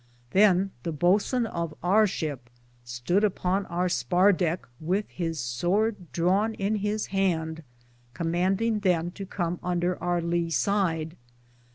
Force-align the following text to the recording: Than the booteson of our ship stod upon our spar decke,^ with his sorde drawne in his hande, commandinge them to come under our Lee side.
Than 0.31 0.71
the 0.81 0.91
booteson 0.91 1.45
of 1.45 1.75
our 1.83 2.07
ship 2.07 2.49
stod 2.83 3.23
upon 3.23 3.67
our 3.67 3.87
spar 3.87 4.33
decke,^ 4.33 4.65
with 4.79 5.07
his 5.09 5.39
sorde 5.39 6.11
drawne 6.11 6.55
in 6.55 6.77
his 6.77 7.05
hande, 7.13 7.61
commandinge 8.15 8.81
them 8.81 9.11
to 9.11 9.27
come 9.27 9.59
under 9.61 10.01
our 10.01 10.19
Lee 10.19 10.49
side. 10.49 11.15